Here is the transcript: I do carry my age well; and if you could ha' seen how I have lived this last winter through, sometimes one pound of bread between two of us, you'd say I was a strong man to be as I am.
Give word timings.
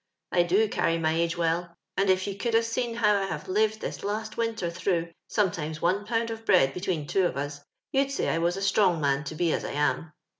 I 0.31 0.41
do 0.41 0.67
carry 0.67 0.97
my 0.97 1.13
age 1.13 1.37
well; 1.37 1.77
and 1.95 2.09
if 2.09 2.25
you 2.25 2.33
could 2.35 2.55
ha' 2.55 2.63
seen 2.63 2.95
how 2.95 3.15
I 3.21 3.25
have 3.27 3.47
lived 3.47 3.81
this 3.81 4.03
last 4.03 4.35
winter 4.35 4.71
through, 4.71 5.11
sometimes 5.27 5.79
one 5.79 6.05
pound 6.07 6.31
of 6.31 6.43
bread 6.43 6.73
between 6.73 7.05
two 7.05 7.27
of 7.27 7.37
us, 7.37 7.61
you'd 7.91 8.09
say 8.11 8.29
I 8.29 8.39
was 8.39 8.57
a 8.57 8.63
strong 8.63 8.99
man 8.99 9.23
to 9.25 9.35
be 9.35 9.53
as 9.53 9.63
I 9.63 9.73
am. 9.73 10.11